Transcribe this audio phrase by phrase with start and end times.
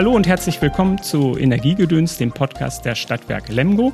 [0.00, 3.92] Hallo und herzlich willkommen zu Energiegedöns, dem Podcast der Stadtwerke Lemgo.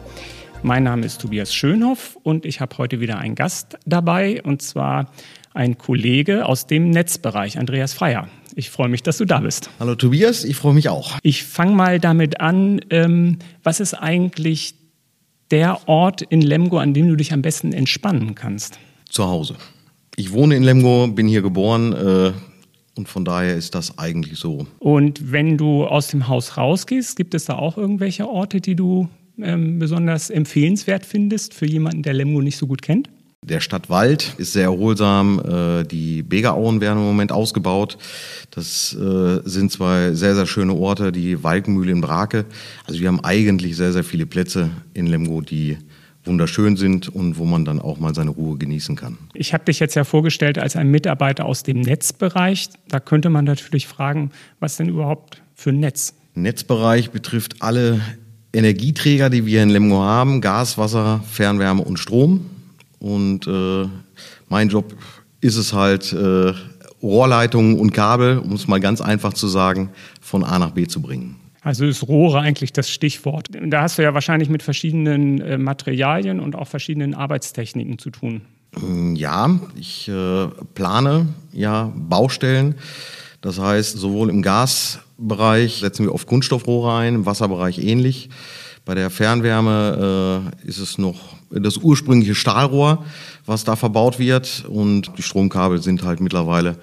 [0.62, 5.10] Mein Name ist Tobias Schönhoff und ich habe heute wieder einen Gast dabei und zwar
[5.52, 8.28] ein Kollege aus dem Netzbereich, Andreas Freier.
[8.54, 9.68] Ich freue mich, dass du da bist.
[9.80, 11.18] Hallo Tobias, ich freue mich auch.
[11.24, 14.76] Ich fange mal damit an, ähm, was ist eigentlich
[15.50, 18.78] der Ort in Lemgo, an dem du dich am besten entspannen kannst?
[19.10, 19.56] Zu Hause.
[20.14, 22.32] Ich wohne in Lemgo, bin hier geboren äh,
[22.96, 24.66] und von daher ist das eigentlich so.
[24.78, 29.08] Und wenn du aus dem Haus rausgehst, gibt es da auch irgendwelche Orte, die du
[29.38, 33.10] ähm, besonders empfehlenswert findest für jemanden, der Lemgo nicht so gut kennt?
[33.44, 35.40] Der Stadtwald ist sehr erholsam.
[35.40, 37.96] Äh, die Begerauen werden im Moment ausgebaut.
[38.50, 42.46] Das äh, sind zwei sehr, sehr schöne Orte, die Walkenmühle in Brake.
[42.86, 45.78] Also wir haben eigentlich sehr, sehr viele Plätze in Lemgo, die
[46.26, 49.18] wunderschön sind und wo man dann auch mal seine Ruhe genießen kann.
[49.34, 52.68] Ich habe dich jetzt ja vorgestellt als ein Mitarbeiter aus dem Netzbereich.
[52.88, 56.14] Da könnte man natürlich fragen, was denn überhaupt für ein Netz?
[56.34, 58.00] Netzbereich betrifft alle
[58.52, 62.46] Energieträger, die wir in Lemgo haben, Gas, Wasser, Fernwärme und Strom.
[62.98, 63.88] Und äh,
[64.48, 64.94] mein Job
[65.40, 66.52] ist es halt, äh,
[67.02, 69.90] Rohrleitungen und Kabel, um es mal ganz einfach zu sagen,
[70.20, 71.36] von A nach B zu bringen.
[71.66, 73.48] Also ist Rohre eigentlich das Stichwort.
[73.50, 78.42] Da hast du ja wahrscheinlich mit verschiedenen äh, Materialien und auch verschiedenen Arbeitstechniken zu tun.
[78.80, 82.76] Mm, ja, ich äh, plane ja Baustellen.
[83.40, 88.28] Das heißt, sowohl im Gasbereich setzen wir auf Kunststoffrohre ein, im Wasserbereich ähnlich.
[88.84, 93.04] Bei der Fernwärme äh, ist es noch das ursprüngliche Stahlrohr,
[93.44, 94.64] was da verbaut wird.
[94.68, 96.76] Und die Stromkabel sind halt mittlerweile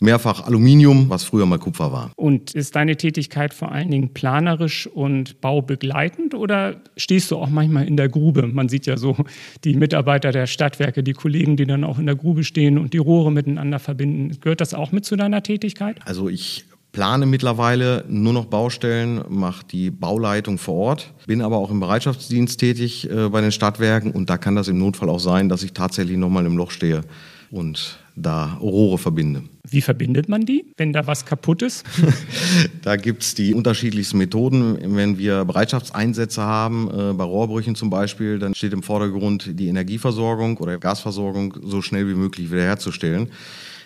[0.00, 2.10] mehrfach Aluminium, was früher mal Kupfer war.
[2.16, 7.86] Und ist deine Tätigkeit vor allen Dingen planerisch und baubegleitend oder stehst du auch manchmal
[7.86, 8.46] in der Grube?
[8.46, 9.16] Man sieht ja so
[9.64, 12.98] die Mitarbeiter der Stadtwerke, die Kollegen, die dann auch in der Grube stehen und die
[12.98, 14.38] Rohre miteinander verbinden.
[14.40, 15.98] Gehört das auch mit zu deiner Tätigkeit?
[16.04, 21.70] Also ich plane mittlerweile nur noch Baustellen, mache die Bauleitung vor Ort, bin aber auch
[21.70, 25.48] im Bereitschaftsdienst tätig äh, bei den Stadtwerken und da kann das im Notfall auch sein,
[25.48, 27.02] dass ich tatsächlich nochmal im Loch stehe
[27.50, 29.42] und da Rohre verbinde.
[29.70, 31.84] Wie verbindet man die, wenn da was kaputt ist?
[32.82, 34.78] da gibt es die unterschiedlichsten Methoden.
[34.96, 40.56] Wenn wir Bereitschaftseinsätze haben, äh, bei Rohrbrüchen zum Beispiel, dann steht im Vordergrund die Energieversorgung
[40.58, 43.30] oder Gasversorgung so schnell wie möglich wiederherzustellen.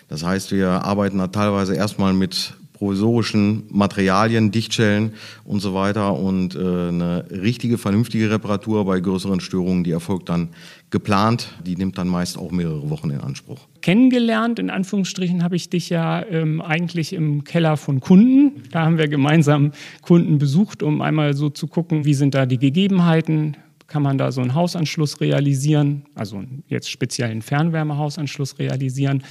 [0.09, 5.13] Das heißt, wir arbeiten da teilweise erstmal mit provisorischen Materialien, Dichtschellen
[5.45, 6.19] und so weiter.
[6.19, 10.49] Und äh, eine richtige, vernünftige Reparatur bei größeren Störungen, die erfolgt dann
[10.89, 11.47] geplant.
[11.65, 13.59] Die nimmt dann meist auch mehrere Wochen in Anspruch.
[13.81, 18.63] Kennengelernt, in Anführungsstrichen, habe ich dich ja ähm, eigentlich im Keller von Kunden.
[18.71, 22.59] Da haben wir gemeinsam Kunden besucht, um einmal so zu gucken, wie sind da die
[22.59, 23.55] Gegebenheiten,
[23.87, 29.23] kann man da so einen Hausanschluss realisieren, also jetzt speziell einen Fernwärmehausanschluss realisieren.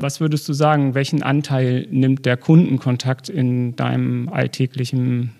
[0.00, 5.32] Was würdest du sagen, welchen Anteil nimmt der Kundenkontakt in deinem alltäglichen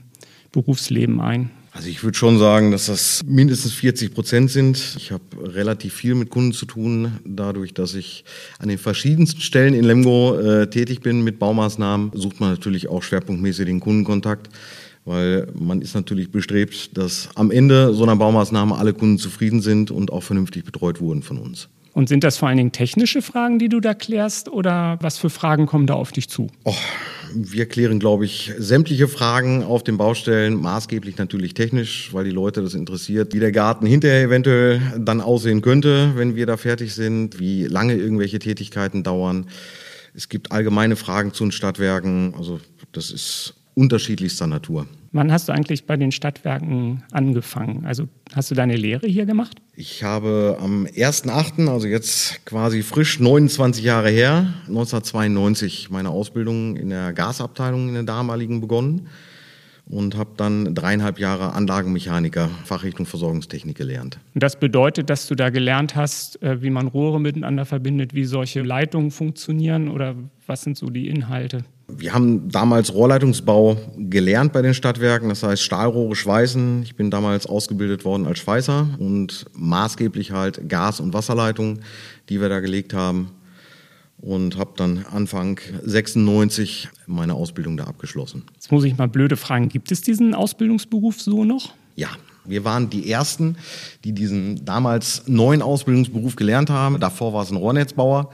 [0.53, 1.51] Berufsleben ein?
[1.73, 4.97] Also ich würde schon sagen, dass das mindestens 40 Prozent sind.
[4.99, 5.23] Ich habe
[5.55, 8.25] relativ viel mit Kunden zu tun, dadurch, dass ich
[8.59, 13.03] an den verschiedensten Stellen in Lemgo äh, tätig bin mit Baumaßnahmen, sucht man natürlich auch
[13.03, 14.51] schwerpunktmäßig den Kundenkontakt,
[15.07, 19.91] weil man ist natürlich bestrebt, dass am Ende so einer Baumaßnahme alle Kunden zufrieden sind
[19.91, 21.69] und auch vernünftig betreut wurden von uns.
[21.93, 25.31] Und sind das vor allen Dingen technische Fragen, die du da klärst, oder was für
[25.31, 26.49] Fragen kommen da auf dich zu?
[26.65, 26.75] Oh,
[27.35, 32.63] wir klären, glaube ich, sämtliche Fragen auf den Baustellen, maßgeblich natürlich technisch, weil die Leute
[32.63, 37.41] das interessiert, wie der Garten hinterher eventuell dann aussehen könnte, wenn wir da fertig sind,
[37.41, 39.47] wie lange irgendwelche Tätigkeiten dauern.
[40.15, 42.61] Es gibt allgemeine Fragen zu den Stadtwerken, also
[42.93, 44.87] das ist unterschiedlichster Natur.
[45.13, 47.85] Wann hast du eigentlich bei den Stadtwerken angefangen?
[47.85, 49.61] Also hast du deine Lehre hier gemacht?
[49.81, 56.91] Ich habe am 1.8., also jetzt quasi frisch 29 Jahre her, 1992 meine Ausbildung in
[56.91, 59.09] der Gasabteilung in der damaligen begonnen
[59.87, 64.19] und habe dann dreieinhalb Jahre Anlagenmechaniker, Fachrichtung Versorgungstechnik gelernt.
[64.35, 68.61] Das bedeutet, dass du da gelernt hast, äh, wie man Rohre miteinander verbindet, wie solche
[68.61, 70.15] Leitungen funktionieren oder
[70.47, 71.65] was sind so die Inhalte?
[71.99, 76.83] Wir haben damals Rohrleitungsbau gelernt bei den Stadtwerken, das heißt Stahlrohre schweißen.
[76.83, 81.81] Ich bin damals ausgebildet worden als Schweißer und maßgeblich halt Gas- und Wasserleitungen,
[82.29, 83.31] die wir da gelegt haben.
[84.19, 88.45] Und habe dann Anfang 96 meine Ausbildung da abgeschlossen.
[88.53, 91.73] Jetzt muss ich mal blöde fragen, gibt es diesen Ausbildungsberuf so noch?
[91.97, 92.09] Ja,
[92.45, 93.57] wir waren die Ersten,
[94.05, 97.01] die diesen damals neuen Ausbildungsberuf gelernt haben.
[97.01, 98.31] Davor war es ein Rohrnetzbauer.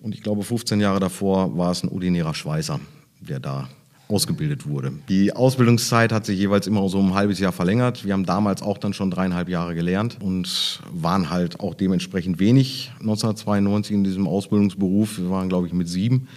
[0.00, 2.78] Und ich glaube, 15 Jahre davor war es ein ordinärer Schweißer,
[3.20, 3.68] der da
[4.08, 4.92] ausgebildet wurde.
[5.08, 8.04] Die Ausbildungszeit hat sich jeweils immer so ein halbes Jahr verlängert.
[8.04, 12.90] Wir haben damals auch dann schon dreieinhalb Jahre gelernt und waren halt auch dementsprechend wenig
[13.00, 15.18] 1992 in diesem Ausbildungsberuf.
[15.18, 16.28] Wir waren, glaube ich, mit sieben.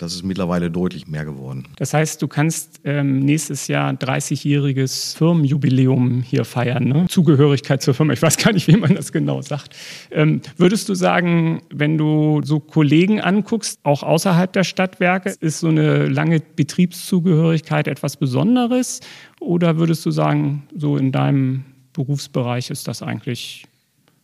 [0.00, 1.68] Das ist mittlerweile deutlich mehr geworden.
[1.76, 7.06] Das heißt, du kannst ähm, nächstes Jahr 30-jähriges Firmenjubiläum hier feiern, ne?
[7.06, 8.14] Zugehörigkeit zur Firma.
[8.14, 9.76] Ich weiß gar nicht, wie man das genau sagt.
[10.10, 15.68] Ähm, würdest du sagen, wenn du so Kollegen anguckst, auch außerhalb der Stadtwerke, ist so
[15.68, 19.00] eine lange Betriebszugehörigkeit etwas Besonderes?
[19.38, 23.66] Oder würdest du sagen, so in deinem Berufsbereich ist das eigentlich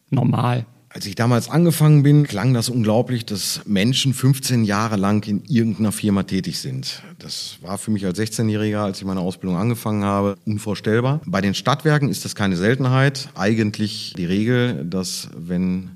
[0.08, 0.64] normal?
[0.97, 5.93] Als ich damals angefangen bin, klang das unglaublich, dass Menschen 15 Jahre lang in irgendeiner
[5.93, 7.03] Firma tätig sind.
[7.19, 11.21] Das war für mich als 16-Jähriger, als ich meine Ausbildung angefangen habe, unvorstellbar.
[11.27, 13.29] Bei den Stadtwerken ist das keine Seltenheit.
[13.35, 15.91] Eigentlich die Regel, dass wenn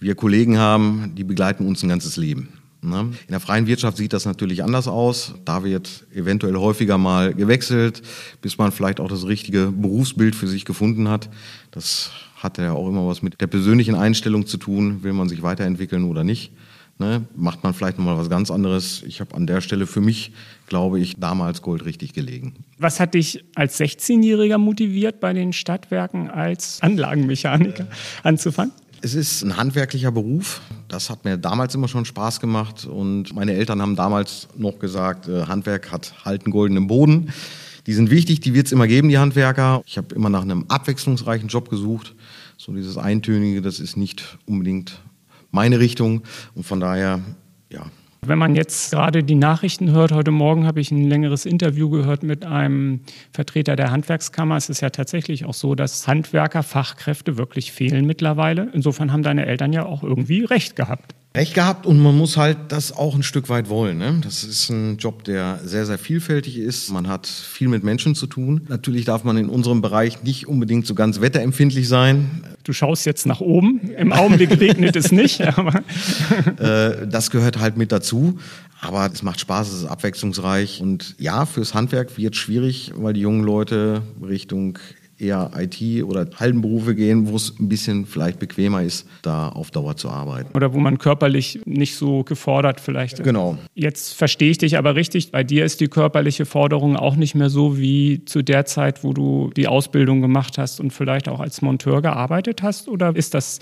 [0.00, 2.48] wir Kollegen haben, die begleiten uns ein ganzes Leben.
[2.80, 3.00] Ne?
[3.00, 5.34] In der freien Wirtschaft sieht das natürlich anders aus.
[5.44, 8.00] Da wird eventuell häufiger mal gewechselt,
[8.40, 11.28] bis man vielleicht auch das richtige Berufsbild für sich gefunden hat.
[11.72, 12.10] Das
[12.44, 15.02] hat ja auch immer was mit der persönlichen Einstellung zu tun.
[15.02, 16.52] Will man sich weiterentwickeln oder nicht?
[16.98, 17.26] Ne?
[17.34, 19.02] Macht man vielleicht nochmal was ganz anderes?
[19.02, 20.30] Ich habe an der Stelle für mich,
[20.68, 22.54] glaube ich, damals Gold richtig gelegen.
[22.78, 27.88] Was hat dich als 16-Jähriger motiviert, bei den Stadtwerken als Anlagenmechaniker
[28.22, 28.72] anzufangen?
[29.02, 30.62] Es ist ein handwerklicher Beruf.
[30.88, 32.86] Das hat mir damals immer schon Spaß gemacht.
[32.86, 37.32] Und meine Eltern haben damals noch gesagt, äh, Handwerk hat halt einen goldenen Boden.
[37.86, 39.82] Die sind wichtig, die wird es immer geben, die Handwerker.
[39.86, 42.14] Ich habe immer nach einem abwechslungsreichen Job gesucht.
[42.56, 45.00] So dieses Eintönige, das ist nicht unbedingt
[45.50, 46.22] meine Richtung.
[46.54, 47.20] Und von daher,
[47.70, 47.86] ja.
[48.22, 52.22] Wenn man jetzt gerade die Nachrichten hört, heute Morgen habe ich ein längeres Interview gehört
[52.22, 53.00] mit einem
[53.32, 54.56] Vertreter der Handwerkskammer.
[54.56, 58.70] Es ist ja tatsächlich auch so, dass Handwerker, Fachkräfte wirklich fehlen mittlerweile.
[58.72, 61.14] Insofern haben deine Eltern ja auch irgendwie recht gehabt.
[61.36, 63.98] Recht gehabt und man muss halt das auch ein Stück weit wollen.
[63.98, 64.20] Ne?
[64.22, 66.92] Das ist ein Job, der sehr, sehr vielfältig ist.
[66.92, 68.60] Man hat viel mit Menschen zu tun.
[68.68, 72.44] Natürlich darf man in unserem Bereich nicht unbedingt so ganz wetterempfindlich sein.
[72.62, 73.80] Du schaust jetzt nach oben.
[73.98, 75.40] Im Augenblick regnet es nicht.
[75.58, 75.82] Aber
[76.60, 78.38] äh, das gehört halt mit dazu.
[78.80, 80.80] Aber es macht Spaß, es ist abwechslungsreich.
[80.80, 84.78] Und ja, fürs Handwerk wird es schwierig, weil die jungen Leute Richtung
[85.24, 89.96] eher IT oder Hallenberufe gehen, wo es ein bisschen vielleicht bequemer ist, da auf Dauer
[89.96, 90.50] zu arbeiten.
[90.54, 93.24] Oder wo man körperlich nicht so gefordert vielleicht ist.
[93.24, 93.56] Genau.
[93.74, 95.32] Jetzt verstehe ich dich aber richtig.
[95.32, 99.12] Bei dir ist die körperliche Forderung auch nicht mehr so wie zu der Zeit, wo
[99.12, 102.88] du die Ausbildung gemacht hast und vielleicht auch als Monteur gearbeitet hast?
[102.88, 103.58] Oder ist das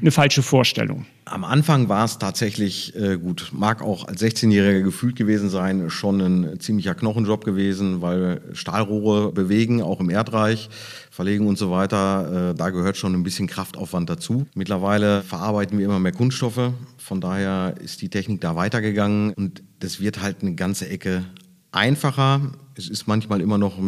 [0.00, 1.06] eine falsche Vorstellung?
[1.28, 6.20] Am Anfang war es tatsächlich äh, gut, mag auch als 16-Jähriger gefühlt gewesen sein, schon
[6.20, 10.70] ein ziemlicher Knochenjob gewesen, weil Stahlrohre bewegen, auch im Erdreich,
[11.10, 14.46] verlegen und so weiter, äh, da gehört schon ein bisschen Kraftaufwand dazu.
[14.54, 19.98] Mittlerweile verarbeiten wir immer mehr Kunststoffe, von daher ist die Technik da weitergegangen und das
[19.98, 21.24] wird halt eine ganze Ecke
[21.72, 22.52] einfacher.
[22.76, 23.80] Es ist manchmal immer noch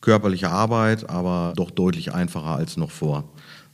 [0.00, 3.32] körperliche Arbeit, aber doch deutlich einfacher als noch vor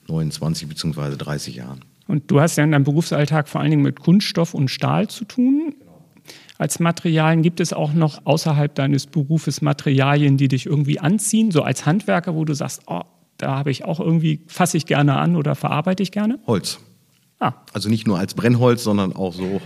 [0.08, 1.16] 29 bzw.
[1.16, 1.91] 30 Jahren.
[2.08, 5.24] Und du hast ja in deinem Berufsalltag vor allen Dingen mit Kunststoff und Stahl zu
[5.24, 5.74] tun.
[6.58, 11.62] Als Materialien gibt es auch noch außerhalb deines Berufes Materialien, die dich irgendwie anziehen, so
[11.62, 13.02] als Handwerker, wo du sagst, oh,
[13.38, 16.38] da habe ich auch irgendwie, fasse ich gerne an oder verarbeite ich gerne?
[16.46, 16.78] Holz.
[17.42, 17.54] Ah.
[17.72, 19.60] Also nicht nur als Brennholz, sondern auch so.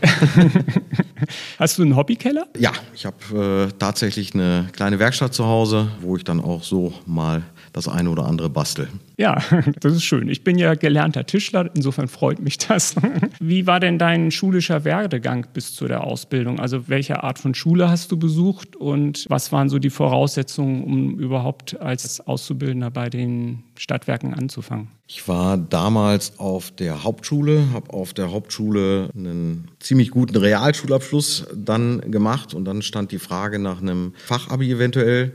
[1.59, 2.47] Hast du einen Hobbykeller?
[2.59, 6.95] Ja, ich habe äh, tatsächlich eine kleine Werkstatt zu Hause, wo ich dann auch so
[7.05, 7.43] mal
[7.75, 8.89] das eine oder andere bastel.
[9.17, 9.43] Ja,
[9.81, 10.29] das ist schön.
[10.29, 12.95] Ich bin ja gelernter Tischler, insofern freut mich das.
[13.41, 16.61] Wie war denn dein schulischer Werdegang bis zu der Ausbildung?
[16.61, 21.19] Also welche Art von Schule hast du besucht und was waren so die Voraussetzungen, um
[21.19, 24.89] überhaupt als Auszubildender bei den Stadtwerken anzufangen?
[25.09, 32.11] Ich war damals auf der Hauptschule, habe auf der Hauptschule einen ziemlich guten Realschulabschluss dann
[32.11, 35.33] gemacht und dann stand die Frage nach einem Fachabi eventuell.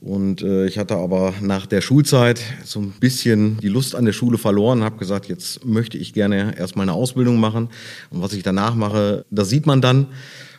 [0.00, 4.12] Und äh, ich hatte aber nach der Schulzeit so ein bisschen die Lust an der
[4.12, 7.68] Schule verloren, habe gesagt, jetzt möchte ich gerne erstmal eine Ausbildung machen.
[8.10, 10.06] Und was ich danach mache, das sieht man dann.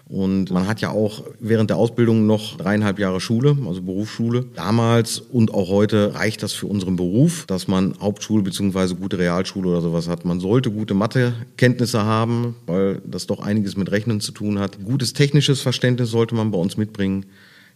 [0.10, 4.46] Und man hat ja auch während der Ausbildung noch dreieinhalb Jahre Schule, also Berufsschule.
[4.56, 8.96] Damals und auch heute reicht das für unseren Beruf, dass man Hauptschule bzw.
[8.96, 10.26] gute Realschule oder sowas hat.
[10.26, 14.84] Man sollte gute Mathekenntnisse haben, weil das doch einiges mit Rechnen zu tun hat.
[14.84, 17.28] Gutes technisches Verständnis sollte man bei uns mitbringen.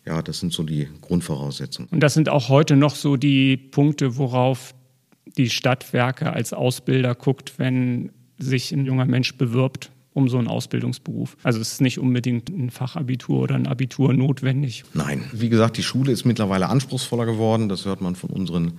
[0.06, 1.90] Ja, das sind so die Grundvoraussetzungen.
[1.92, 4.74] Und das sind auch heute noch so die Punkte, worauf
[5.38, 11.36] die Stadtwerke als Ausbilder guckt, wenn sich ein junger Mensch bewirbt um so einen Ausbildungsberuf.
[11.44, 14.84] Also es ist nicht unbedingt ein Fachabitur oder ein Abitur notwendig.
[14.94, 17.70] Nein, wie gesagt, die Schule ist mittlerweile anspruchsvoller geworden.
[17.70, 18.74] Das hört man von unseren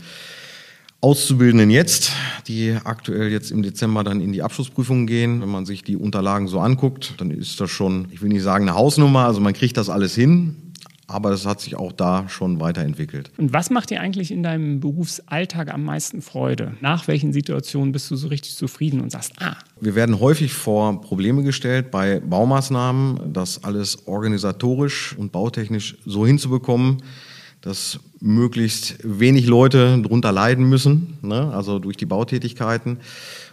[1.00, 2.12] Auszubildenden jetzt,
[2.46, 5.42] die aktuell jetzt im Dezember dann in die Abschlussprüfungen gehen.
[5.42, 8.68] Wenn man sich die Unterlagen so anguckt, dann ist das schon, ich will nicht sagen
[8.68, 10.63] eine Hausnummer, also man kriegt das alles hin.
[11.06, 13.30] Aber es hat sich auch da schon weiterentwickelt.
[13.36, 16.74] Und was macht dir eigentlich in deinem Berufsalltag am meisten Freude?
[16.80, 19.56] Nach welchen Situationen bist du so richtig zufrieden und sagst, ah?
[19.80, 27.02] Wir werden häufig vor Probleme gestellt bei Baumaßnahmen, das alles organisatorisch und bautechnisch so hinzubekommen,
[27.60, 31.50] dass möglichst wenig Leute darunter leiden müssen, ne?
[31.52, 32.98] also durch die Bautätigkeiten.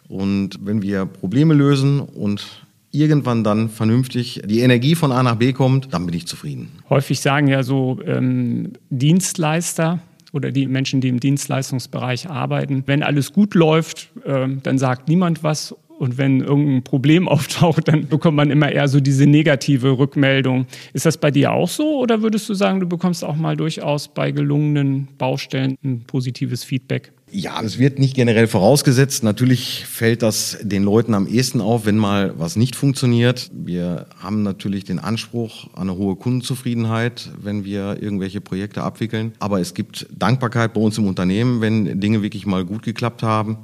[0.08, 2.46] Und wenn wir Probleme lösen und
[2.92, 6.70] irgendwann dann vernünftig die Energie von A nach B kommt, dann bin ich zufrieden.
[6.90, 10.00] Häufig sagen ja so ähm, Dienstleister,
[10.34, 12.84] oder die Menschen, die im Dienstleistungsbereich arbeiten.
[12.86, 15.76] Wenn alles gut läuft, äh, dann sagt niemand was.
[16.02, 20.66] Und wenn irgendein Problem auftaucht, dann bekommt man immer eher so diese negative Rückmeldung.
[20.94, 24.08] Ist das bei dir auch so oder würdest du sagen, du bekommst auch mal durchaus
[24.08, 27.14] bei gelungenen Baustellen ein positives Feedback?
[27.32, 29.24] Ja, es wird nicht generell vorausgesetzt.
[29.24, 33.52] Natürlich fällt das den Leuten am ehesten auf, wenn mal was nicht funktioniert.
[33.54, 39.34] Wir haben natürlich den Anspruch an eine hohe Kundenzufriedenheit, wenn wir irgendwelche Projekte abwickeln.
[39.38, 43.60] Aber es gibt Dankbarkeit bei uns im Unternehmen, wenn Dinge wirklich mal gut geklappt haben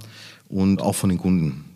[0.49, 1.66] und auch von den Kunden.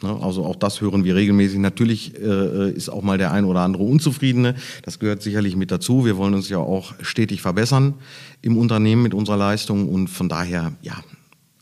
[0.00, 1.58] Ne, also auch das hören wir regelmäßig.
[1.58, 4.54] Natürlich äh, ist auch mal der ein oder andere Unzufriedene.
[4.82, 6.04] Das gehört sicherlich mit dazu.
[6.04, 7.94] Wir wollen uns ja auch stetig verbessern
[8.40, 10.94] im Unternehmen mit unserer Leistung und von daher, ja,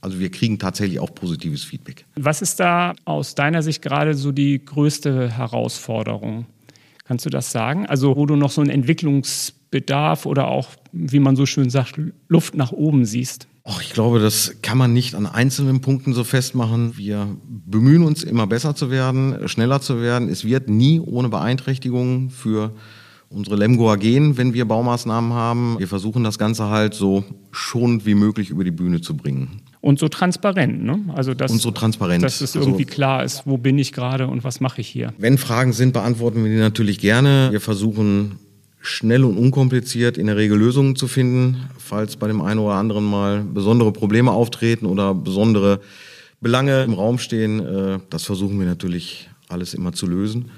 [0.03, 2.05] also wir kriegen tatsächlich auch positives Feedback.
[2.15, 6.45] Was ist da aus deiner Sicht gerade so die größte Herausforderung?
[7.05, 7.87] Kannst du das sagen?
[7.87, 12.55] Also wo du noch so einen Entwicklungsbedarf oder auch, wie man so schön sagt, Luft
[12.55, 13.49] nach oben siehst?
[13.69, 16.97] Och, ich glaube, das kann man nicht an einzelnen Punkten so festmachen.
[16.97, 20.29] Wir bemühen uns immer besser zu werden, schneller zu werden.
[20.29, 22.71] Es wird nie ohne Beeinträchtigungen für
[23.29, 25.81] unsere Lemgoer gehen, wenn wir Baumaßnahmen haben.
[25.81, 29.63] Wir versuchen das Ganze halt so schonend wie möglich über die Bühne zu bringen.
[29.81, 31.01] Und so transparent, ne?
[31.15, 32.23] Also dass, und so transparent.
[32.23, 35.13] dass es irgendwie also, klar ist, wo bin ich gerade und was mache ich hier.
[35.19, 37.49] Wenn Fragen sind, beantworten wir die natürlich gerne.
[37.51, 38.39] Wir versuchen
[38.87, 43.05] schnell und unkompliziert in der Regel Lösungen zu finden, falls bei dem einen oder anderen
[43.05, 45.81] mal besondere Probleme auftreten oder besondere
[46.41, 47.61] Belange im Raum stehen.
[47.61, 50.51] Äh, das versuchen wir natürlich alles immer zu lösen.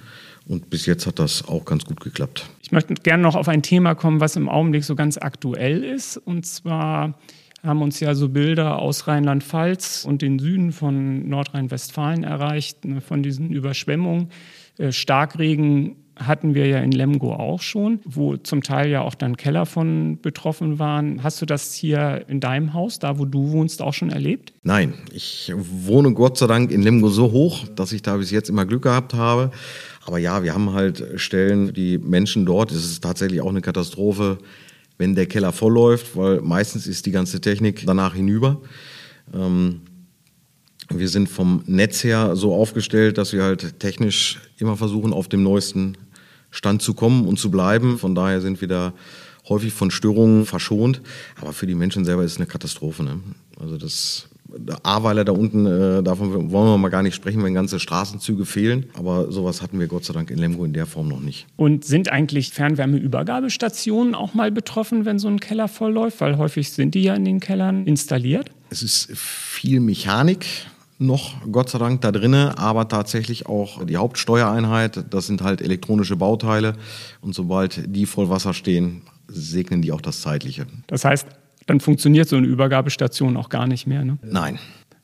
[0.47, 2.49] Und bis jetzt hat das auch ganz gut geklappt.
[2.63, 6.17] Ich möchte gerne noch auf ein Thema kommen, was im Augenblick so ganz aktuell ist.
[6.17, 7.15] Und zwar
[7.63, 13.23] haben uns ja so Bilder aus Rheinland-Pfalz und den Süden von Nordrhein-Westfalen erreicht, ne, von
[13.23, 14.31] diesen Überschwemmungen.
[14.79, 19.37] Äh, Starkregen hatten wir ja in Lemgo auch schon, wo zum Teil ja auch dann
[19.37, 21.23] Keller von betroffen waren.
[21.23, 24.53] Hast du das hier in deinem Haus, da wo du wohnst, auch schon erlebt?
[24.63, 28.49] Nein, ich wohne Gott sei Dank in Lemgo so hoch, dass ich da bis jetzt
[28.49, 29.51] immer Glück gehabt habe.
[30.05, 34.39] Aber ja, wir haben halt Stellen, die Menschen dort, es ist tatsächlich auch eine Katastrophe,
[34.97, 38.61] wenn der Keller vollläuft, weil meistens ist die ganze Technik danach hinüber.
[39.35, 39.83] Ähm,
[40.91, 45.43] wir sind vom Netz her so aufgestellt, dass wir halt technisch immer versuchen, auf dem
[45.43, 45.97] neuesten
[46.51, 47.99] Stand zu kommen und zu bleiben.
[47.99, 48.93] Von daher sind wir da
[49.49, 51.01] häufig von Störungen verschont.
[51.41, 53.03] Aber für die Menschen selber ist es eine Katastrophe.
[53.03, 53.21] Ne?
[53.61, 54.29] Also das
[54.83, 58.87] Ahrweiler da unten, äh, davon wollen wir mal gar nicht sprechen, wenn ganze Straßenzüge fehlen.
[58.95, 61.47] Aber sowas hatten wir Gott sei Dank in Lemgo in der Form noch nicht.
[61.57, 66.21] Und sind eigentlich Fernwärmeübergabestationen auch mal betroffen, wenn so ein Keller vollläuft?
[66.21, 68.51] Weil häufig sind die ja in den Kellern installiert.
[68.71, 70.47] Es ist viel Mechanik
[70.99, 75.05] noch, Gott sei Dank, da drinne, aber tatsächlich auch die Hauptsteuereinheit.
[75.11, 76.75] Das sind halt elektronische Bauteile.
[77.21, 80.67] Und sobald die voll Wasser stehen, segnen die auch das Zeitliche.
[80.89, 81.29] Das heißt,
[81.67, 84.05] dann funktioniert so eine Übergabestation auch gar nicht mehr.
[84.05, 84.19] Ne?
[84.23, 84.59] Nein.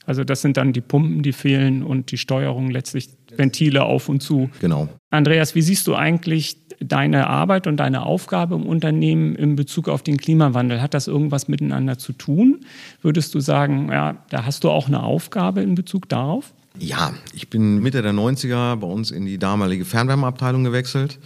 [0.06, 4.22] Also das sind dann die Pumpen, die fehlen und die Steuerung letztlich Ventile auf und
[4.22, 4.50] zu.
[4.60, 4.88] Genau.
[5.10, 10.02] Andreas, wie siehst du eigentlich deine Arbeit und deine Aufgabe im Unternehmen in Bezug auf
[10.02, 10.80] den Klimawandel?
[10.82, 12.60] Hat das irgendwas miteinander zu tun?
[13.02, 16.52] Würdest du sagen, ja, da hast du auch eine Aufgabe in Bezug darauf?
[16.78, 21.18] Ja, ich bin Mitte der 90er bei uns in die damalige Fernwärmeabteilung gewechselt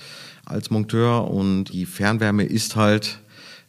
[0.45, 3.21] als Monteur und die Fernwärme ist halt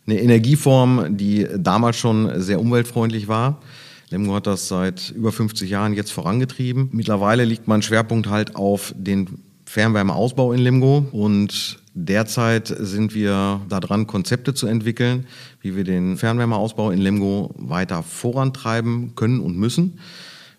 [0.06, 3.62] eine Energieform, die damals schon sehr umweltfreundlich war.
[4.10, 6.90] Lemgo hat das seit über 50 Jahren jetzt vorangetrieben.
[6.92, 14.08] Mittlerweile liegt mein Schwerpunkt halt auf den Fernwärmeausbau in Lemgo und derzeit sind wir daran,
[14.08, 15.28] Konzepte zu entwickeln,
[15.62, 20.00] wie wir den Fernwärmeausbau in Lemgo weiter vorantreiben können und müssen.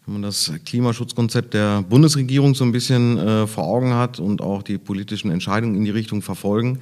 [0.06, 4.62] Wenn man das Klimaschutzkonzept der Bundesregierung so ein bisschen äh, vor Augen hat und auch
[4.62, 6.78] die politischen Entscheidungen in die Richtung verfolgen,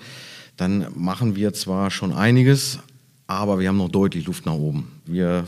[0.58, 2.78] dann machen wir zwar schon einiges,
[3.26, 4.88] aber wir haben noch deutlich Luft nach oben.
[5.06, 5.44] Wir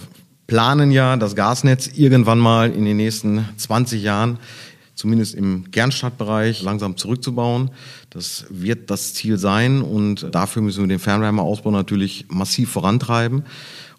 [0.47, 4.39] planen ja das Gasnetz irgendwann mal in den nächsten 20 Jahren,
[5.01, 7.71] zumindest im Kernstadtbereich, langsam zurückzubauen.
[8.11, 13.45] Das wird das Ziel sein und dafür müssen wir den Fernwärmeausbau natürlich massiv vorantreiben.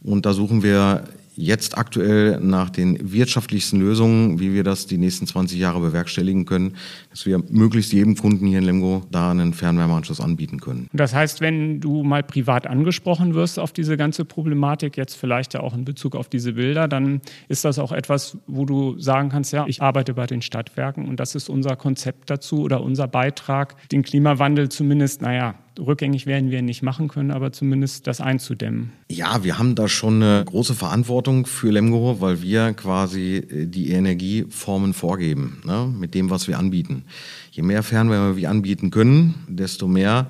[0.04, 1.04] Und da suchen wir
[1.36, 6.76] jetzt aktuell nach den wirtschaftlichsten Lösungen, wie wir das die nächsten 20 Jahre bewerkstelligen können,
[7.10, 10.88] dass wir möglichst jedem Kunden hier in Lemgo da einen Fernwärmeanschluss anbieten können.
[10.94, 15.62] Das heißt, wenn du mal privat angesprochen wirst auf diese ganze Problematik, jetzt vielleicht ja
[15.62, 19.54] auch in Bezug auf diese Bilder, dann ist das auch etwas, wo du sagen kannst,
[19.54, 23.76] ja, ich arbeite bei den Stadtwerken und das ist unser Konzept dazu oder unser Beitrag,
[23.90, 28.92] den Klimawandel zumindest, naja, rückgängig werden wir nicht machen können, aber zumindest das einzudämmen.
[29.10, 33.92] Ja, wir haben da schon eine große Verantwortung für Lemgo, weil wir quasi äh, die
[33.92, 37.04] Energieformen vorgeben, ne, mit dem, was wir anbieten.
[37.52, 40.28] Je mehr Fernwärme wir anbieten können, desto mehr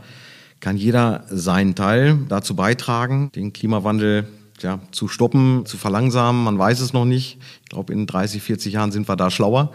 [0.59, 4.27] kann jeder seinen Teil dazu beitragen, den Klimawandel
[4.63, 6.43] ja, zu stoppen, zu verlangsamen.
[6.43, 7.37] Man weiß es noch nicht.
[7.63, 9.71] Ich glaube, in 30, 40 Jahren sind wir da schlauer,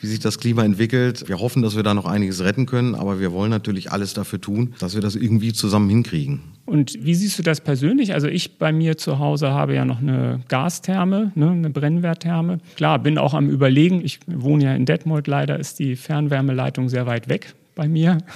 [0.00, 1.28] wie sich das Klima entwickelt.
[1.28, 4.40] Wir hoffen, dass wir da noch einiges retten können, aber wir wollen natürlich alles dafür
[4.40, 6.40] tun, dass wir das irgendwie zusammen hinkriegen.
[6.66, 8.14] Und wie siehst du das persönlich?
[8.14, 12.58] Also ich bei mir zu Hause habe ja noch eine Gastherme, ne, eine Brennwerttherme.
[12.76, 14.04] Klar, bin auch am Überlegen.
[14.04, 15.26] Ich wohne ja in Detmold.
[15.26, 18.18] Leider ist die Fernwärmeleitung sehr weit weg bei mir.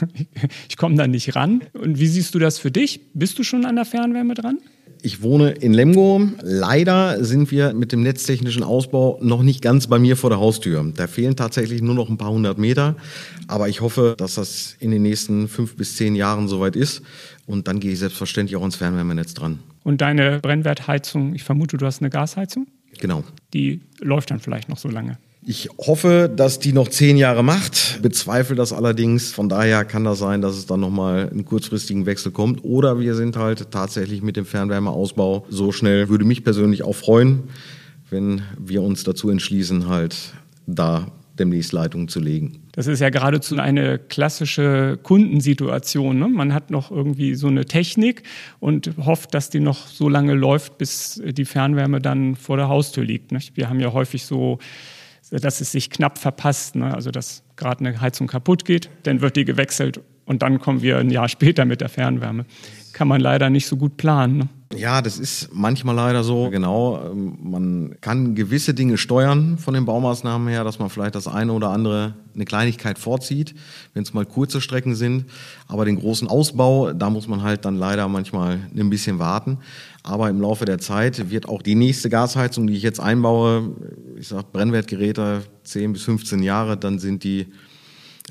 [0.68, 1.62] Ich komme da nicht ran.
[1.72, 3.00] Und wie siehst du das für dich?
[3.14, 4.58] Bist du schon an der Fernwärme dran?
[5.02, 6.20] Ich wohne in Lemgo.
[6.42, 10.84] Leider sind wir mit dem netztechnischen Ausbau noch nicht ganz bei mir vor der Haustür.
[10.96, 12.96] Da fehlen tatsächlich nur noch ein paar hundert Meter.
[13.46, 17.02] Aber ich hoffe, dass das in den nächsten fünf bis zehn Jahren soweit ist.
[17.46, 19.60] Und dann gehe ich selbstverständlich auch ins Fernwärmenetz dran.
[19.84, 22.66] Und deine Brennwertheizung, ich vermute, du hast eine Gasheizung?
[23.00, 23.24] Genau.
[23.54, 25.18] Die läuft dann vielleicht noch so lange.
[25.50, 29.32] Ich hoffe, dass die noch zehn Jahre macht, bezweifle das allerdings.
[29.32, 32.64] Von daher kann das sein, dass es dann nochmal einen kurzfristigen Wechsel kommt.
[32.64, 36.10] Oder wir sind halt tatsächlich mit dem Fernwärmeausbau so schnell.
[36.10, 37.44] Würde mich persönlich auch freuen,
[38.10, 40.34] wenn wir uns dazu entschließen, halt
[40.66, 42.58] da demnächst Leitungen zu legen.
[42.72, 46.18] Das ist ja geradezu eine klassische Kundensituation.
[46.18, 46.28] Ne?
[46.28, 48.22] Man hat noch irgendwie so eine Technik
[48.60, 53.04] und hofft, dass die noch so lange läuft, bis die Fernwärme dann vor der Haustür
[53.04, 53.32] liegt.
[53.32, 53.56] Nicht?
[53.56, 54.58] Wir haben ja häufig so
[55.30, 56.76] dass es sich knapp verpasst.
[56.76, 56.94] Ne?
[56.94, 60.98] Also dass gerade eine Heizung kaputt geht, dann wird die gewechselt und dann kommen wir
[60.98, 62.44] ein Jahr später mit der Fernwärme.
[62.92, 64.38] Kann man leider nicht so gut planen.
[64.38, 64.48] Ne?
[64.76, 66.50] Ja, das ist manchmal leider so.
[66.50, 71.26] Genau, ähm, man kann gewisse Dinge steuern von den Baumaßnahmen her, dass man vielleicht das
[71.26, 73.54] eine oder andere eine Kleinigkeit vorzieht,
[73.94, 75.24] wenn es mal kurze Strecken sind.
[75.68, 79.58] Aber den großen Ausbau, da muss man halt dann leider manchmal ein bisschen warten.
[80.02, 83.74] Aber im Laufe der Zeit wird auch die nächste Gasheizung, die ich jetzt einbaue,
[84.18, 87.46] ich sage Brennwertgeräte 10 bis 15 Jahre, dann sind die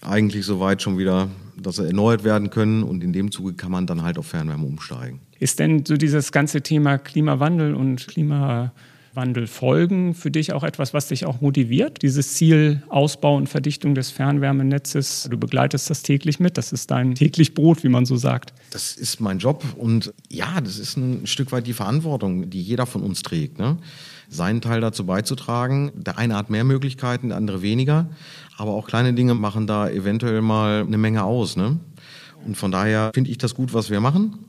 [0.01, 3.87] eigentlich soweit schon wieder, dass sie erneuert werden können und in dem Zuge kann man
[3.87, 5.19] dann halt auf Fernwärme umsteigen.
[5.39, 11.25] Ist denn so dieses ganze Thema Klimawandel und Klimawandelfolgen für dich auch etwas, was dich
[11.25, 12.01] auch motiviert?
[12.01, 17.15] Dieses Ziel Ausbau und Verdichtung des Fernwärmenetzes, du begleitest das täglich mit, das ist dein
[17.15, 18.53] täglich Brot, wie man so sagt.
[18.71, 22.85] Das ist mein Job und ja, das ist ein Stück weit die Verantwortung, die jeder
[22.85, 23.59] von uns trägt.
[23.59, 23.77] Ne?
[24.29, 25.91] seinen Teil dazu beizutragen.
[25.95, 28.09] Der eine hat mehr Möglichkeiten, der andere weniger.
[28.57, 31.55] Aber auch kleine Dinge machen da eventuell mal eine Menge aus.
[31.55, 31.79] Ne?
[32.45, 34.39] Und von daher finde ich das gut, was wir machen.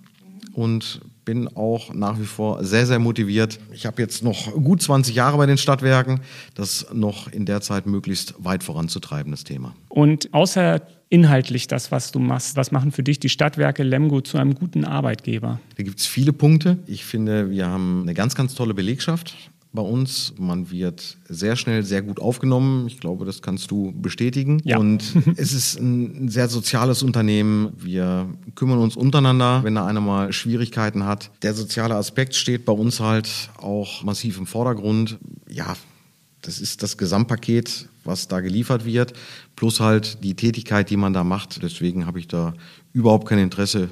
[0.59, 3.61] Und bin auch nach wie vor sehr, sehr motiviert.
[3.73, 6.19] Ich habe jetzt noch gut 20 Jahre bei den Stadtwerken,
[6.57, 9.77] das noch in der Zeit möglichst weit voranzutreiben, das Thema.
[9.89, 14.37] Und außer inhaltlich das, was du machst, was machen für dich die Stadtwerke Lemgo zu
[14.37, 15.61] einem guten Arbeitgeber?
[15.77, 16.79] Da gibt es viele Punkte.
[16.89, 19.37] Ich finde, wir haben eine ganz, ganz tolle Belegschaft
[19.79, 20.35] bei uns.
[20.37, 22.89] Man wird sehr schnell sehr gut aufgenommen.
[22.89, 24.61] Ich glaube, das kannst du bestätigen.
[24.65, 24.77] Ja.
[24.77, 25.05] Und
[25.37, 27.73] es ist ein sehr soziales Unternehmen.
[27.77, 31.31] Wir kümmern uns untereinander, wenn da einer mal Schwierigkeiten hat.
[31.43, 35.19] Der soziale Aspekt steht bei uns halt auch massiv im Vordergrund.
[35.49, 35.77] Ja,
[36.43, 39.13] das ist das Gesamtpaket, was da geliefert wird,
[39.55, 41.63] plus halt die Tätigkeit, die man da macht.
[41.63, 42.53] Deswegen habe ich da
[42.93, 43.91] überhaupt kein Interesse,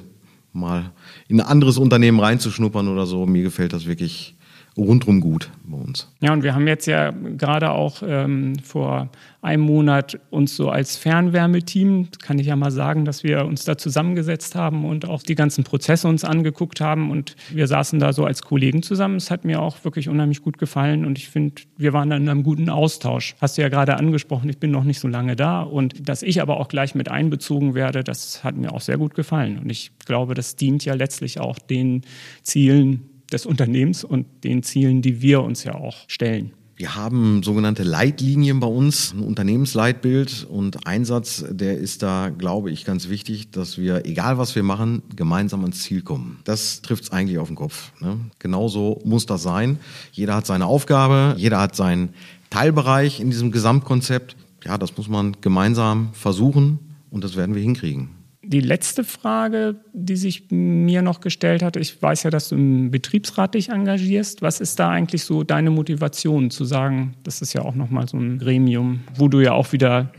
[0.51, 0.91] mal
[1.29, 3.25] in ein anderes Unternehmen reinzuschnuppern oder so.
[3.25, 4.36] Mir gefällt das wirklich
[4.77, 6.11] rundrum gut bei uns.
[6.19, 9.09] Ja, und wir haben jetzt ja gerade auch ähm, vor
[9.41, 13.77] einem Monat uns so als Fernwärmeteam, kann ich ja mal sagen, dass wir uns da
[13.77, 18.25] zusammengesetzt haben und auch die ganzen Prozesse uns angeguckt haben und wir saßen da so
[18.25, 19.15] als Kollegen zusammen.
[19.15, 22.29] Es hat mir auch wirklich unheimlich gut gefallen und ich finde, wir waren dann in
[22.29, 23.35] einem guten Austausch.
[23.39, 26.41] Hast du ja gerade angesprochen, ich bin noch nicht so lange da und dass ich
[26.41, 29.91] aber auch gleich mit einbezogen werde, das hat mir auch sehr gut gefallen und ich
[30.05, 32.01] glaube, das dient ja letztlich auch den
[32.43, 36.51] Zielen, des Unternehmens und den Zielen, die wir uns ja auch stellen.
[36.79, 42.85] Wir haben sogenannte Leitlinien bei uns, ein Unternehmensleitbild und Einsatz, der ist da, glaube ich,
[42.85, 46.39] ganz wichtig, dass wir, egal was wir machen, gemeinsam ans Ziel kommen.
[46.43, 47.93] Das trifft es eigentlich auf den Kopf.
[47.99, 48.19] Ne?
[48.37, 49.79] Genauso muss das sein.
[50.11, 52.09] Jeder hat seine Aufgabe, jeder hat seinen
[52.51, 54.35] Teilbereich in diesem Gesamtkonzept.
[54.63, 56.77] Ja, das muss man gemeinsam versuchen
[57.09, 58.16] und das werden wir hinkriegen.
[58.43, 62.91] Die letzte Frage, die sich mir noch gestellt hat, ich weiß ja, dass du im
[62.91, 64.41] Betriebsrat dich engagierst.
[64.41, 68.17] Was ist da eigentlich so deine Motivation zu sagen, das ist ja auch nochmal so
[68.17, 70.11] ein Gremium, wo du ja auch wieder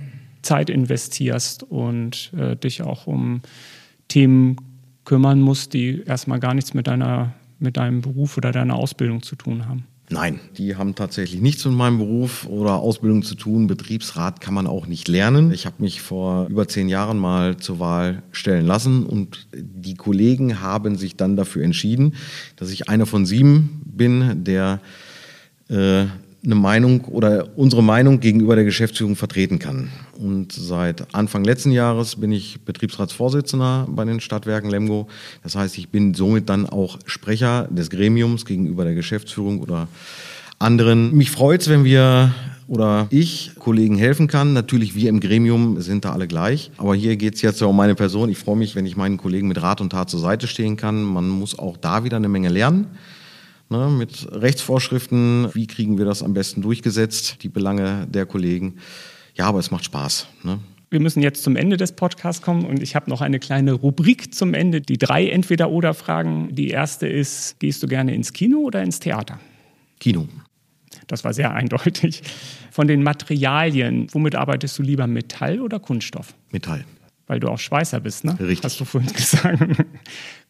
[0.43, 3.41] Zeit investierst und äh, dich auch um
[4.09, 4.57] Themen
[5.05, 9.37] kümmern musst, die erstmal gar nichts mit, deiner, mit deinem Beruf oder deiner Ausbildung zu
[9.37, 9.87] tun haben?
[10.11, 13.67] Nein, die haben tatsächlich nichts mit meinem Beruf oder Ausbildung zu tun.
[13.67, 15.53] Betriebsrat kann man auch nicht lernen.
[15.53, 20.61] Ich habe mich vor über zehn Jahren mal zur Wahl stellen lassen und die Kollegen
[20.63, 22.15] haben sich dann dafür entschieden,
[22.57, 24.81] dass ich einer von sieben bin, der
[25.69, 26.07] äh,
[26.49, 29.91] eine Meinung oder unsere Meinung gegenüber der Geschäftsführung vertreten kann.
[30.19, 35.09] Und seit Anfang letzten Jahres bin ich Betriebsratsvorsitzender bei den Stadtwerken Lemgo.
[35.43, 39.89] Das heißt, ich bin somit dann auch Sprecher des Gremiums gegenüber der Geschäftsführung oder
[40.59, 41.15] anderen.
[41.15, 42.35] Mich freut es, wenn wir
[42.67, 44.55] oder ich Kollegen helfen kann.
[44.55, 46.71] Natürlich, wir im Gremium sind da alle gleich.
[46.79, 48.31] Aber hier geht es jetzt ja um meine Person.
[48.31, 51.03] Ich freue mich, wenn ich meinen Kollegen mit Rat und Tat zur Seite stehen kann.
[51.03, 52.87] Man muss auch da wieder eine Menge lernen
[53.69, 55.49] ne, mit Rechtsvorschriften.
[55.55, 58.77] Wie kriegen wir das am besten durchgesetzt, die Belange der Kollegen?
[59.35, 60.27] Ja, aber es macht Spaß.
[60.43, 60.59] Ne?
[60.91, 64.35] Wir müssen jetzt zum Ende des Podcasts kommen und ich habe noch eine kleine Rubrik
[64.35, 64.81] zum Ende.
[64.81, 66.55] Die drei Entweder-Oder-Fragen.
[66.55, 69.39] Die erste ist, gehst du gerne ins Kino oder ins Theater?
[70.01, 70.27] Kino.
[71.07, 72.23] Das war sehr eindeutig.
[72.71, 76.35] Von den Materialien, womit arbeitest du lieber, Metall oder Kunststoff?
[76.53, 76.85] Metall.
[77.29, 78.37] Weil du auch Schweißer bist, ne?
[78.41, 78.65] Richtig.
[78.65, 79.59] Hast du vorhin gesagt.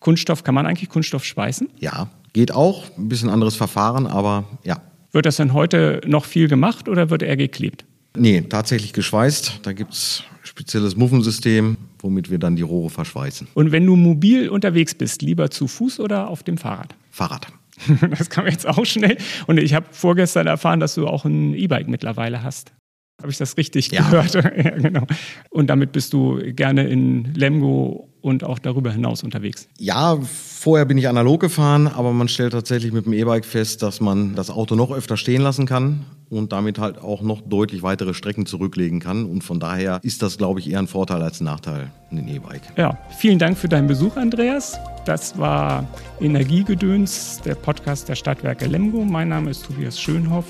[0.00, 1.68] Kunststoff, kann man eigentlich Kunststoff schweißen?
[1.80, 2.84] Ja, geht auch.
[2.96, 4.80] Ein bisschen anderes Verfahren, aber ja.
[5.12, 7.84] Wird das denn heute noch viel gemacht oder wird er geklebt?
[8.16, 9.60] Nee, tatsächlich geschweißt.
[9.62, 13.48] Da gibt es spezielles Muffensystem, womit wir dann die Rohre verschweißen.
[13.54, 16.94] Und wenn du mobil unterwegs bist, lieber zu Fuß oder auf dem Fahrrad?
[17.10, 17.46] Fahrrad.
[18.18, 19.18] Das kam jetzt auch schnell.
[19.46, 22.72] Und ich habe vorgestern erfahren, dass du auch ein E-Bike mittlerweile hast.
[23.20, 24.02] Habe ich das richtig Ja.
[24.08, 24.34] gehört?
[24.34, 25.02] ja, genau.
[25.50, 29.68] Und damit bist du gerne in Lemgo und auch darüber hinaus unterwegs.
[29.78, 34.00] Ja, vorher bin ich analog gefahren, aber man stellt tatsächlich mit dem E-Bike fest, dass
[34.00, 38.14] man das Auto noch öfter stehen lassen kann und damit halt auch noch deutlich weitere
[38.14, 39.24] Strecken zurücklegen kann.
[39.24, 42.62] Und von daher ist das, glaube ich, eher ein Vorteil als ein Nachteil, ein E-Bike.
[42.76, 44.78] Ja, vielen Dank für deinen Besuch, Andreas.
[45.06, 45.88] Das war
[46.20, 49.04] Energiegedöns, der Podcast der Stadtwerke Lemgo.
[49.04, 50.46] Mein Name ist Tobias Schönhoff.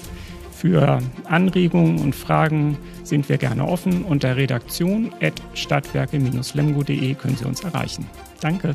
[0.58, 4.02] Für Anregungen und Fragen sind wir gerne offen.
[4.02, 8.06] Unter redaktion.stadtwerke-lemgo.de können Sie uns erreichen.
[8.40, 8.72] Danke.